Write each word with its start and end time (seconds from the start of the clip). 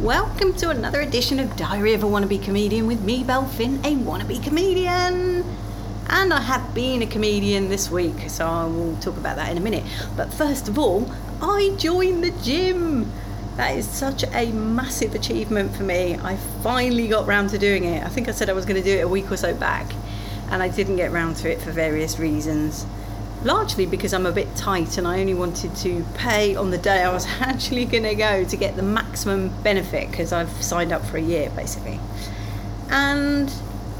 Welcome 0.00 0.54
to 0.58 0.70
another 0.70 1.00
edition 1.00 1.40
of 1.40 1.56
Diary 1.56 1.92
of 1.92 2.04
a 2.04 2.06
Wannabe 2.06 2.40
Comedian 2.40 2.86
with 2.86 3.02
me, 3.02 3.24
Belfin, 3.24 3.80
a 3.84 3.96
wannabe 3.96 4.40
comedian. 4.44 5.44
And 6.08 6.32
I 6.32 6.40
have 6.40 6.72
been 6.72 7.02
a 7.02 7.06
comedian 7.08 7.68
this 7.68 7.90
week, 7.90 8.30
so 8.30 8.46
I 8.46 8.64
will 8.66 8.94
talk 8.98 9.16
about 9.16 9.34
that 9.34 9.50
in 9.50 9.58
a 9.58 9.60
minute. 9.60 9.82
But 10.16 10.32
first 10.32 10.68
of 10.68 10.78
all, 10.78 11.12
I 11.42 11.74
joined 11.78 12.22
the 12.22 12.30
gym. 12.44 13.10
That 13.56 13.76
is 13.76 13.88
such 13.88 14.22
a 14.22 14.52
massive 14.52 15.16
achievement 15.16 15.74
for 15.74 15.82
me. 15.82 16.14
I 16.14 16.36
finally 16.62 17.08
got 17.08 17.26
round 17.26 17.50
to 17.50 17.58
doing 17.58 17.82
it. 17.82 18.04
I 18.04 18.08
think 18.08 18.28
I 18.28 18.30
said 18.30 18.48
I 18.48 18.52
was 18.52 18.66
going 18.66 18.80
to 18.80 18.88
do 18.88 18.98
it 18.98 19.00
a 19.00 19.08
week 19.08 19.32
or 19.32 19.36
so 19.36 19.52
back, 19.52 19.92
and 20.50 20.62
I 20.62 20.68
didn't 20.68 20.94
get 20.94 21.10
round 21.10 21.34
to 21.38 21.50
it 21.50 21.60
for 21.60 21.72
various 21.72 22.20
reasons 22.20 22.86
largely 23.44 23.86
because 23.86 24.12
I'm 24.12 24.26
a 24.26 24.32
bit 24.32 24.54
tight 24.56 24.98
and 24.98 25.06
I 25.06 25.20
only 25.20 25.34
wanted 25.34 25.74
to 25.76 26.04
pay 26.14 26.56
on 26.56 26.70
the 26.70 26.78
day 26.78 27.02
I 27.02 27.12
was 27.12 27.26
actually 27.40 27.84
going 27.84 28.04
to 28.04 28.14
go 28.14 28.44
to 28.44 28.56
get 28.56 28.76
the 28.76 28.82
maximum 28.82 29.50
benefit 29.62 30.10
because 30.10 30.32
I've 30.32 30.50
signed 30.62 30.92
up 30.92 31.04
for 31.04 31.16
a 31.16 31.22
year 31.22 31.50
basically. 31.50 32.00
And 32.90 33.52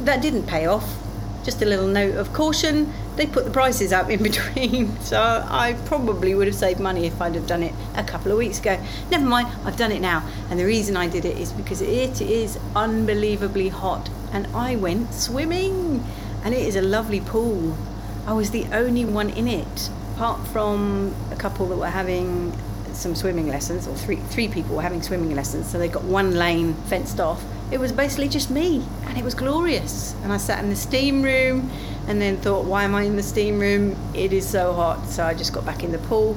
that 0.00 0.22
didn't 0.22 0.46
pay 0.46 0.66
off. 0.66 0.98
Just 1.44 1.60
a 1.62 1.64
little 1.64 1.88
note 1.88 2.16
of 2.16 2.32
caution 2.32 2.92
they 3.16 3.26
put 3.26 3.44
the 3.44 3.50
prices 3.50 3.92
up 3.92 4.10
in 4.10 4.22
between, 4.22 4.98
so 5.00 5.20
I 5.20 5.74
probably 5.84 6.34
would 6.34 6.46
have 6.46 6.56
saved 6.56 6.80
money 6.80 7.06
if 7.06 7.20
I'd 7.20 7.34
have 7.34 7.46
done 7.46 7.62
it 7.62 7.74
a 7.94 8.02
couple 8.02 8.32
of 8.32 8.38
weeks 8.38 8.58
ago. 8.58 8.80
Never 9.10 9.24
mind, 9.24 9.48
I've 9.64 9.76
done 9.76 9.92
it 9.92 10.00
now, 10.00 10.26
and 10.50 10.58
the 10.58 10.64
reason 10.64 10.96
I 10.96 11.08
did 11.08 11.24
it 11.24 11.36
is 11.36 11.52
because 11.52 11.82
it 11.82 12.20
is 12.20 12.58
unbelievably 12.74 13.68
hot, 13.68 14.08
and 14.32 14.46
I 14.54 14.76
went 14.76 15.12
swimming, 15.12 16.04
and 16.44 16.54
it 16.54 16.60
is 16.60 16.76
a 16.76 16.82
lovely 16.82 17.20
pool 17.20 17.76
I 18.26 18.32
was 18.34 18.50
the 18.50 18.66
only 18.72 19.04
one 19.04 19.30
in 19.30 19.48
it, 19.48 19.90
apart 20.14 20.46
from 20.48 21.14
a 21.30 21.36
couple 21.36 21.66
that 21.68 21.76
were 21.76 21.86
having 21.86 22.52
some 22.92 23.14
swimming 23.14 23.48
lessons, 23.48 23.88
or 23.88 23.96
three 23.96 24.16
three 24.16 24.48
people 24.48 24.76
were 24.76 24.82
having 24.82 25.02
swimming 25.02 25.34
lessons. 25.34 25.68
So 25.68 25.78
they 25.78 25.88
got 25.88 26.04
one 26.04 26.34
lane 26.34 26.74
fenced 26.86 27.18
off. 27.18 27.42
It 27.72 27.80
was 27.80 27.90
basically 27.90 28.28
just 28.28 28.50
me, 28.50 28.84
and 29.06 29.18
it 29.18 29.24
was 29.24 29.34
glorious. 29.34 30.14
And 30.22 30.32
I 30.32 30.36
sat 30.36 30.62
in 30.62 30.70
the 30.70 30.76
steam 30.76 31.22
room, 31.22 31.70
and 32.06 32.20
then 32.20 32.36
thought, 32.36 32.64
why 32.64 32.84
am 32.84 32.94
I 32.94 33.02
in 33.02 33.16
the 33.16 33.22
steam 33.22 33.58
room? 33.58 33.96
It 34.14 34.32
is 34.32 34.48
so 34.48 34.72
hot. 34.72 35.06
So 35.06 35.24
I 35.24 35.34
just 35.34 35.52
got 35.52 35.64
back 35.64 35.82
in 35.82 35.90
the 35.90 35.98
pool, 35.98 36.36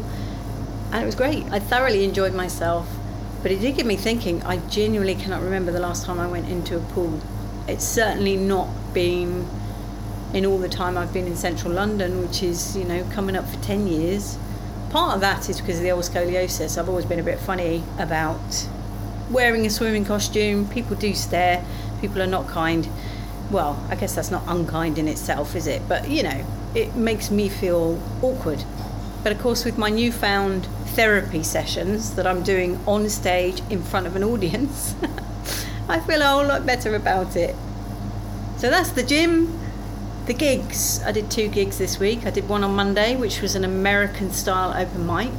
and 0.92 1.04
it 1.04 1.06
was 1.06 1.16
great. 1.16 1.44
I 1.52 1.60
thoroughly 1.60 2.04
enjoyed 2.04 2.34
myself, 2.34 2.88
but 3.44 3.52
it 3.52 3.60
did 3.60 3.76
get 3.76 3.86
me 3.86 3.96
thinking. 3.96 4.42
I 4.44 4.58
genuinely 4.70 5.16
cannot 5.16 5.44
remember 5.44 5.72
the 5.72 5.80
last 5.80 6.06
time 6.06 6.20
I 6.20 6.28
went 6.28 6.50
into 6.50 6.78
a 6.78 6.80
pool. 6.80 7.20
It's 7.68 7.86
certainly 7.86 8.38
not 8.38 8.70
been 8.94 9.48
in 10.34 10.46
all 10.46 10.58
the 10.58 10.70
time 10.70 10.98
I've 10.98 11.14
been 11.14 11.28
in 11.28 11.36
central 11.36 11.74
London, 11.74 12.22
which 12.22 12.44
is, 12.44 12.76
you 12.76 12.84
know, 12.84 13.04
coming 13.12 13.36
up 13.36 13.48
for 13.48 13.62
10 13.62 13.88
years. 13.88 14.38
Part 14.90 15.16
of 15.16 15.22
that 15.22 15.50
is 15.50 15.60
because 15.60 15.78
of 15.78 15.84
the 15.84 15.92
old 15.92 16.04
scoliosis. 16.04 16.78
I've 16.78 16.90
always 16.90 17.06
been 17.06 17.20
a 17.20 17.24
bit 17.24 17.40
funny 17.40 17.84
about 18.00 18.68
wearing 19.30 19.66
a 19.66 19.70
swimming 19.70 20.06
costume. 20.06 20.68
People 20.70 20.96
do 20.96 21.14
stare, 21.14 21.64
people 22.02 22.22
are 22.22 22.28
not 22.28 22.48
kind. 22.48 22.88
Well, 23.52 23.84
I 23.90 23.96
guess 23.96 24.16
that's 24.16 24.32
not 24.32 24.44
unkind 24.48 24.98
in 24.98 25.08
itself, 25.08 25.56
is 25.56 25.68
it? 25.68 25.82
But, 25.88 26.10
you 26.10 26.24
know, 26.24 26.46
it 26.74 26.96
makes 26.96 27.32
me 27.32 27.50
feel 27.50 28.02
awkward. 28.22 28.64
But 29.24 29.32
of 29.32 29.40
course, 29.40 29.66
with 29.66 29.78
my 29.78 29.90
newfound 29.90 30.68
therapy 30.96 31.44
sessions 31.44 32.16
that 32.16 32.28
I'm 32.28 32.44
doing 32.44 32.80
on 32.86 33.10
stage 33.10 33.62
in 33.70 33.82
front 33.82 34.08
of 34.08 34.16
an 34.16 34.24
audience, 34.24 34.96
I 35.90 36.00
feel 36.00 36.22
a 36.22 36.26
whole 36.26 36.46
lot 36.46 36.66
better 36.66 36.96
about 36.96 37.36
it. 37.36 37.56
So 38.58 38.70
that's 38.70 38.92
the 38.92 39.04
gym 39.04 39.60
the 40.26 40.34
gigs, 40.34 41.02
I 41.04 41.12
did 41.12 41.30
two 41.30 41.48
gigs 41.48 41.78
this 41.78 42.00
week. 42.00 42.26
I 42.26 42.32
did 42.32 42.50
one 42.50 42.64
on 42.64 42.76
Monday, 42.76 43.16
which 43.16 43.42
was 43.42 43.56
an 43.56 43.64
American 43.64 44.32
style 44.32 44.74
open 44.76 45.06
mic, 45.06 45.32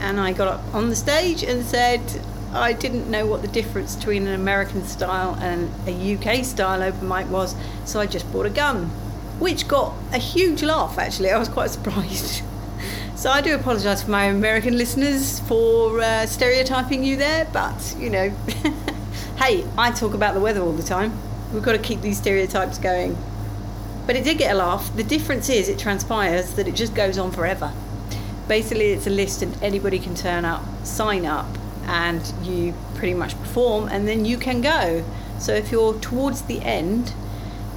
and 0.00 0.20
I 0.20 0.32
got 0.32 0.48
up 0.48 0.74
on 0.74 0.90
the 0.90 0.96
stage 0.96 1.42
and 1.42 1.64
said 1.64 2.00
I 2.52 2.72
didn't 2.72 3.10
know 3.10 3.26
what 3.26 3.42
the 3.42 3.48
difference 3.48 3.96
between 3.96 4.26
an 4.26 4.34
American 4.34 4.84
style 4.84 5.34
and 5.40 5.70
a 5.88 6.14
UK 6.14 6.44
style 6.44 6.82
open 6.82 7.08
mic 7.08 7.28
was, 7.30 7.56
so 7.84 8.00
I 8.00 8.06
just 8.06 8.30
bought 8.32 8.46
a 8.46 8.50
gun, 8.50 8.86
which 9.38 9.66
got 9.66 9.94
a 10.12 10.18
huge 10.18 10.62
laugh 10.62 10.98
actually. 10.98 11.30
I 11.30 11.38
was 11.38 11.48
quite 11.48 11.70
surprised. 11.78 12.42
so 13.16 13.30
I 13.30 13.40
do 13.40 13.54
apologise 13.54 14.02
for 14.02 14.10
my 14.10 14.24
American 14.26 14.76
listeners 14.76 15.40
for 15.40 16.00
uh, 16.00 16.26
stereotyping 16.26 17.02
you 17.02 17.16
there, 17.16 17.48
but 17.52 17.96
you 17.98 18.10
know, 18.10 18.28
hey, 19.36 19.64
I 19.78 19.90
talk 19.90 20.14
about 20.14 20.34
the 20.34 20.40
weather 20.40 20.60
all 20.60 20.72
the 20.72 20.82
time. 20.82 21.18
We've 21.52 21.62
got 21.62 21.72
to 21.72 21.78
keep 21.78 22.02
these 22.02 22.18
stereotypes 22.18 22.78
going. 22.78 23.16
But 24.06 24.16
it 24.16 24.24
did 24.24 24.38
get 24.38 24.52
a 24.52 24.54
laugh. 24.54 24.94
The 24.94 25.02
difference 25.02 25.48
is 25.48 25.68
it 25.68 25.78
transpires 25.78 26.54
that 26.54 26.68
it 26.68 26.74
just 26.74 26.94
goes 26.94 27.16
on 27.16 27.30
forever. 27.30 27.72
Basically, 28.48 28.92
it's 28.92 29.06
a 29.06 29.10
list 29.10 29.42
and 29.42 29.56
anybody 29.62 29.98
can 29.98 30.14
turn 30.14 30.44
up, 30.44 30.62
sign 30.84 31.24
up, 31.24 31.46
and 31.86 32.22
you 32.42 32.74
pretty 32.94 33.14
much 33.14 33.38
perform, 33.38 33.88
and 33.88 34.06
then 34.06 34.24
you 34.24 34.36
can 34.36 34.60
go. 34.60 35.04
So 35.38 35.54
if 35.54 35.72
you're 35.72 35.94
towards 36.00 36.42
the 36.42 36.60
end, 36.60 37.14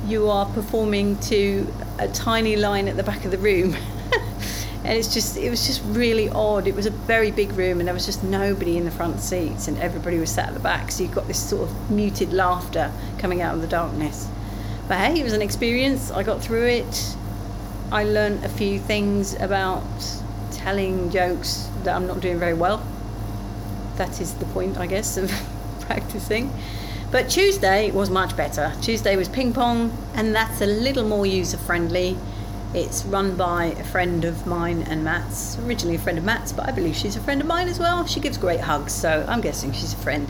you 0.06 0.30
are 0.30 0.46
performing 0.46 1.18
to 1.20 1.72
a 2.00 2.08
tiny 2.08 2.56
line 2.56 2.88
at 2.88 2.98
the 2.98 3.04
back 3.04 3.26
of 3.26 3.32
the 3.32 3.38
room. 3.38 3.76
and 4.84 4.98
it's 4.98 5.14
just 5.14 5.38
it 5.38 5.50
was 5.50 5.66
just 5.66 5.82
really 5.86 6.30
odd. 6.30 6.68
It 6.68 6.76
was 6.76 6.86
a 6.86 6.92
very 6.92 7.32
big 7.32 7.52
room 7.54 7.80
and 7.80 7.88
there 7.88 7.94
was 7.94 8.06
just 8.06 8.24
nobody 8.24 8.78
in 8.78 8.86
the 8.86 8.92
front 8.92 9.20
seats 9.20 9.68
and 9.68 9.78
everybody 9.80 10.20
was 10.20 10.32
sat 10.32 10.48
at 10.48 10.54
the 10.54 10.60
back. 10.60 10.92
So 10.92 11.04
you've 11.04 11.16
got 11.16 11.28
this 11.28 11.42
sort 11.50 11.70
of 11.70 11.92
muted 11.92 12.32
laughter 12.32 12.92
coming 13.18 13.42
out 13.42 13.56
of 13.56 13.62
the 13.62 13.68
darkness. 13.68 14.30
But 14.88 15.00
hey, 15.00 15.20
it 15.20 15.24
was 15.24 15.34
an 15.34 15.42
experience. 15.42 16.12
I 16.12 16.24
got 16.24 16.42
through 16.42 16.68
it. 16.68 17.16
I 17.92 18.06
learned 18.06 18.46
a 18.46 18.50
few 18.50 18.80
things 18.80 19.34
about 19.36 19.84
telling 20.52 21.10
jokes 21.10 21.70
that 21.84 21.96
I'm 21.96 22.08
not 22.08 22.22
doing 22.22 22.40
very 22.40 22.54
well. 22.54 22.86
That 23.98 24.22
is 24.22 24.34
the 24.36 24.46
point, 24.46 24.78
I 24.78 24.88
guess, 24.88 25.18
of 25.18 25.30
practicing. 25.82 26.54
But 27.12 27.30
Tuesday 27.30 27.92
was 27.92 28.10
much 28.10 28.38
better. 28.38 28.74
Tuesday 28.82 29.18
was 29.18 29.28
ping 29.28 29.52
pong, 29.54 29.92
and 30.16 30.34
that's 30.34 30.62
a 30.62 30.66
little 30.66 31.06
more 31.06 31.26
user 31.26 31.58
friendly. 31.58 32.18
It's 32.74 33.04
run 33.06 33.36
by 33.36 33.66
a 33.66 33.84
friend 33.84 34.24
of 34.24 34.46
mine 34.48 34.84
and 34.84 35.04
Matt's, 35.04 35.58
originally 35.60 35.96
a 35.96 36.00
friend 36.00 36.18
of 36.18 36.24
Matt's, 36.24 36.52
but 36.54 36.68
I 36.68 36.72
believe 36.72 36.96
she's 36.96 37.16
a 37.16 37.22
friend 37.22 37.42
of 37.42 37.48
mine 37.48 37.68
as 37.68 37.80
well. 37.80 38.06
She 38.06 38.20
gives 38.20 38.38
great 38.38 38.60
hugs, 38.62 38.94
so 38.94 39.26
I'm 39.28 39.42
guessing 39.42 39.72
she's 39.72 39.94
a 39.94 39.98
friend 39.98 40.30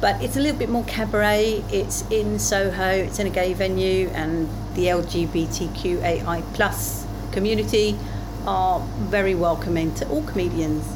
but 0.00 0.20
it's 0.22 0.36
a 0.36 0.40
little 0.40 0.58
bit 0.58 0.70
more 0.70 0.84
cabaret. 0.84 1.62
It's 1.70 2.02
in 2.10 2.38
Soho. 2.38 2.90
It's 2.90 3.18
in 3.18 3.26
a 3.26 3.30
gay 3.30 3.52
venue, 3.52 4.08
and 4.08 4.48
the 4.74 4.86
LGBTQAI 4.86 6.42
plus 6.54 7.06
community 7.32 7.98
are 8.46 8.80
very 8.80 9.34
welcoming 9.34 9.94
to 9.96 10.08
all 10.08 10.22
comedians. 10.22 10.86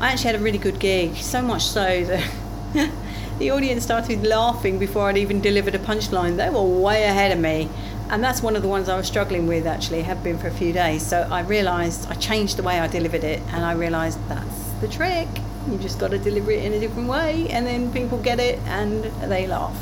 I 0.00 0.12
actually 0.12 0.32
had 0.32 0.36
a 0.36 0.44
really 0.44 0.58
good 0.58 0.78
gig, 0.78 1.16
so 1.16 1.42
much 1.42 1.62
so 1.62 2.04
that 2.04 2.90
the 3.38 3.50
audience 3.50 3.84
started 3.84 4.26
laughing 4.26 4.78
before 4.78 5.08
I'd 5.08 5.16
even 5.16 5.40
delivered 5.40 5.74
a 5.74 5.78
punchline. 5.78 6.36
They 6.36 6.50
were 6.50 6.62
way 6.62 7.04
ahead 7.04 7.32
of 7.32 7.38
me. 7.38 7.68
And 8.10 8.24
that's 8.24 8.42
one 8.42 8.56
of 8.56 8.62
the 8.62 8.68
ones 8.68 8.88
I 8.88 8.96
was 8.96 9.06
struggling 9.06 9.46
with 9.46 9.66
actually, 9.66 10.02
have 10.02 10.24
been 10.24 10.36
for 10.36 10.48
a 10.48 10.52
few 10.52 10.72
days. 10.72 11.06
So 11.06 11.28
I 11.30 11.42
realised 11.42 12.10
I 12.10 12.14
changed 12.14 12.56
the 12.56 12.62
way 12.64 12.80
I 12.80 12.88
delivered 12.88 13.24
it, 13.24 13.40
and 13.52 13.64
I 13.64 13.72
realised 13.72 14.18
that's 14.28 14.72
the 14.80 14.88
trick. 14.88 15.28
You 15.70 15.78
just 15.78 16.00
got 16.00 16.10
to 16.10 16.18
deliver 16.18 16.50
it 16.50 16.64
in 16.64 16.72
a 16.72 16.80
different 16.80 17.08
way, 17.08 17.48
and 17.48 17.64
then 17.64 17.92
people 17.92 18.18
get 18.18 18.40
it 18.40 18.58
and 18.66 19.04
they 19.30 19.46
laugh. 19.46 19.76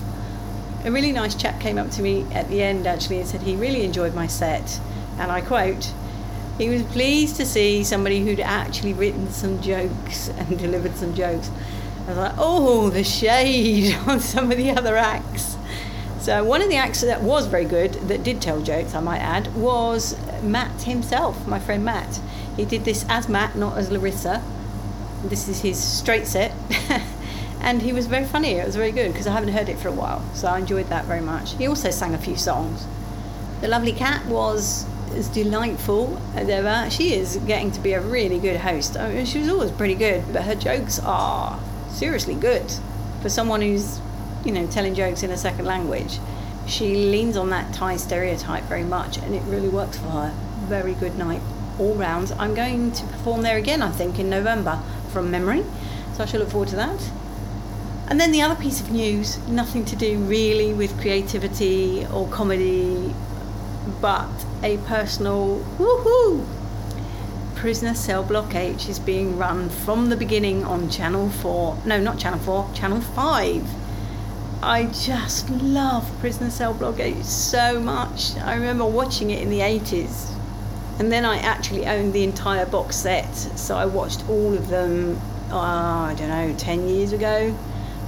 A 0.85 0.91
really 0.91 1.13
nice 1.13 1.35
chap 1.35 1.61
came 1.61 1.79
up 1.79 1.91
to 1.93 2.03
me 2.03 2.27
at 2.33 2.49
the 2.49 2.63
end 2.63 2.87
actually 2.87 3.21
and 3.21 3.29
said 3.29 3.41
he 3.43 3.57
really 3.57 3.85
enjoyed 3.85 4.15
my 4.15 4.27
set, 4.27 4.81
and 5.19 5.33
I 5.33 5.41
quote, 5.41 5.93
he 6.59 6.69
was 6.69 6.83
pleased 6.83 7.37
to 7.37 7.47
see 7.47 7.85
somebody 7.85 8.21
who'd 8.25 8.41
actually 8.41 8.93
written 8.93 9.31
some 9.31 9.63
jokes 9.63 10.29
and 10.37 10.59
delivered 10.59 10.97
some 10.97 11.15
jokes. 11.15 11.51
I 12.05 12.09
was 12.09 12.19
like, 12.19 12.35
oh, 12.37 12.91
the 12.91 13.05
shade 13.05 13.97
on 14.07 14.21
some 14.21 14.51
of 14.51 14.59
the 14.59 14.71
other 14.73 14.97
acts. 14.97 15.57
So 16.21 16.45
one 16.45 16.61
of 16.61 16.69
the 16.69 16.77
acts 16.77 17.01
that 17.01 17.23
was 17.23 17.47
very 17.47 17.65
good, 17.65 17.95
that 18.09 18.25
did 18.25 18.43
tell 18.43 18.61
jokes, 18.61 18.95
I 18.95 19.01
might 19.01 19.21
add, 19.21 19.55
was 19.55 20.17
Matt 20.43 20.83
himself, 20.83 21.47
my 21.47 21.59
friend 21.59 21.85
Matt. 21.85 22.21
He 22.57 22.65
did 22.65 22.85
this 22.85 23.07
as 23.09 23.29
Matt, 23.29 23.57
not 23.57 23.79
as 23.79 23.91
Larissa, 23.91 24.43
this 25.25 25.49
is 25.49 25.61
his 25.61 25.83
straight 25.83 26.27
set. 26.27 26.53
and 27.61 27.83
he 27.83 27.93
was 27.93 28.07
very 28.07 28.25
funny. 28.25 28.53
It 28.53 28.67
was 28.67 28.77
very 28.77 28.93
good 28.93 29.13
because 29.13 29.27
I 29.27 29.33
haven't 29.33 29.53
heard 29.53 29.69
it 29.69 29.79
for 29.79 29.89
a 29.89 29.93
while, 29.93 30.23
so 30.35 30.49
I 30.49 30.59
enjoyed 30.59 30.89
that 30.89 31.05
very 31.07 31.21
much. 31.21 31.55
He 31.57 31.67
also 31.67 31.91
sang 31.91 32.15
a 32.15 32.19
few 32.19 32.37
songs. 32.37 32.87
The 33.61 33.69
lovely 33.69 33.93
cat 33.93 34.25
was 34.27 34.87
as 35.13 35.29
delightful 35.29 36.21
as 36.35 36.49
ever. 36.49 36.89
She 36.91 37.15
is 37.15 37.37
getting 37.47 37.73
to 37.73 37.81
be 37.81 37.93
a 37.93 38.01
really 38.01 38.39
good 38.39 38.59
host. 38.59 38.97
I 38.97 39.13
mean, 39.13 39.27
she 39.27 39.41
was 39.41 39.49
always 39.49 39.71
pretty 39.73 39.95
good, 39.95 40.33
but 40.33 40.43
her 40.43 40.55
jokes 40.55 40.99
are 41.01 41.59
seriously 41.89 42.35
good 42.35 42.73
for 43.21 43.29
someone 43.29 43.61
who's, 43.61 44.01
you 44.45 44.53
know, 44.53 44.67
telling 44.67 44.95
jokes 44.95 45.23
in 45.23 45.31
a 45.31 45.37
second 45.37 45.65
language. 45.65 46.19
She 46.67 46.95
leans 46.95 47.37
on 47.37 47.51
that 47.51 47.73
Thai 47.75 47.97
stereotype 47.97 48.65
very 48.65 48.85
much, 48.85 49.17
and 49.19 49.35
it 49.35 49.43
really 49.45 49.69
works 49.69 49.97
for 49.97 50.11
her. 50.11 50.35
Very 50.67 50.95
good 50.95 51.17
night 51.17 51.41
all 51.79 51.95
round. 51.95 52.33
I'm 52.39 52.55
going 52.55 52.93
to 52.93 53.05
perform 53.05 53.43
there 53.43 53.57
again, 53.57 53.83
I 53.83 53.91
think, 53.91 54.19
in 54.19 54.29
November 54.29 54.83
from 55.19 55.33
memory. 55.33 55.65
So 56.15 56.23
I 56.23 56.27
shall 56.27 56.39
look 56.39 56.51
forward 56.51 56.69
to 56.69 56.77
that. 56.77 57.11
And 58.07 58.21
then 58.21 58.31
the 58.31 58.41
other 58.41 58.55
piece 58.55 58.81
of 58.81 58.93
news, 58.93 59.37
nothing 59.49 59.85
to 59.87 59.97
do 59.97 60.17
really 60.19 60.73
with 60.73 60.97
creativity 61.01 62.07
or 62.07 62.29
comedy, 62.29 63.13
but 64.01 64.31
a 64.63 64.77
personal 64.79 65.65
woohoo. 65.77 66.47
Prisoner 67.57 67.95
Cell 67.95 68.23
Block 68.23 68.55
H 68.55 68.89
is 68.89 69.01
being 69.01 69.37
run 69.37 69.69
from 69.69 70.09
the 70.09 70.17
beginning 70.17 70.65
on 70.65 70.89
Channel 70.89 71.31
4. 71.31 71.79
No, 71.85 72.01
not 72.01 72.21
Channel 72.21 72.39
4, 72.39 72.71
Channel 72.75 73.01
5. 73.01 73.65
I 74.63 74.85
just 74.87 75.51
love 75.51 76.09
Prisoner 76.21 76.51
Cell 76.51 76.75
Block 76.75 77.01
H 77.01 77.25
so 77.25 77.81
much. 77.81 78.37
I 78.37 78.55
remember 78.55 78.87
watching 78.87 79.31
it 79.31 79.43
in 79.43 79.51
the 79.51 79.61
80s. 79.61 80.38
And 80.99 81.13
then 81.13 81.25
I 81.25 81.39
actually 81.39 81.87
owned 81.87 82.13
the 82.13 82.25
entire 82.25 82.67
box 82.67 82.97
set. 82.97 83.33
So 83.35 83.77
I 83.77 83.87
watched 83.87 84.29
all 84.29 84.55
of 84.55 84.69
them, 84.69 85.21
oh, 85.51 85.59
I 85.59 86.15
don't 86.19 86.29
know, 86.29 86.55
10 86.57 86.89
years 86.89 87.13
ago, 87.13 87.57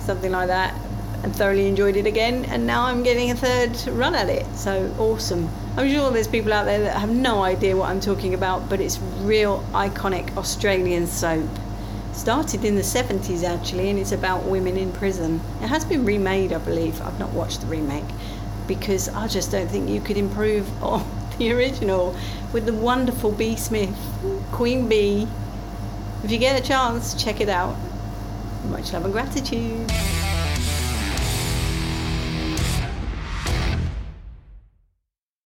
something 0.01 0.33
like 0.33 0.49
that 0.49 0.75
and 1.23 1.35
thoroughly 1.37 1.67
enjoyed 1.67 1.97
it 1.97 2.07
again. 2.07 2.45
And 2.47 2.67
now 2.67 2.85
I'm 2.85 3.03
getting 3.03 3.31
a 3.31 3.35
third 3.35 3.77
run 3.89 4.15
at 4.15 4.29
it. 4.29 4.47
So 4.55 4.93
awesome. 4.99 5.49
I'm 5.77 5.89
sure 5.89 6.11
there's 6.11 6.29
people 6.29 6.53
out 6.53 6.65
there 6.65 6.81
that 6.81 6.97
have 6.97 7.11
no 7.11 7.43
idea 7.43 7.77
what 7.77 7.91
I'm 7.91 8.01
talking 8.01 8.35
about, 8.35 8.69
but 8.69 8.81
it's 8.81 8.99
real 9.21 9.63
iconic 9.73 10.37
Australian 10.37 11.07
soap. 11.07 11.49
Started 12.13 12.65
in 12.65 12.75
the 12.75 12.83
70s 12.83 13.45
actually, 13.45 13.89
and 13.91 13.99
it's 13.99 14.13
about 14.13 14.45
women 14.45 14.77
in 14.77 14.93
prison. 14.93 15.41
It 15.63 15.69
has 15.69 15.85
been 15.85 16.05
remade, 16.05 16.53
I 16.53 16.59
believe. 16.59 17.01
I've 17.03 17.19
not 17.19 17.31
watched 17.31 17.61
the 17.61 17.67
remake 17.67 18.05
because 18.67 19.09
I 19.09 19.27
just 19.27 19.51
don't 19.53 19.69
think 19.69 19.89
you 19.89 20.01
could 20.01 20.17
improve 20.17 20.83
on 20.83 21.20
the 21.41 21.53
original 21.53 22.15
with 22.53 22.67
the 22.67 22.75
wonderful 22.75 23.33
Bea 23.33 23.57
Smith, 23.57 23.97
Queen 24.53 24.89
Bee. 24.89 25.27
If 26.23 26.31
you 26.31 26.37
get 26.37 26.61
a 26.61 26.63
chance, 26.63 27.15
check 27.15 27.41
it 27.41 27.49
out. 27.49 27.77
Much 28.67 28.93
love 28.93 29.07
and 29.07 29.13
gratitude. 29.13 29.91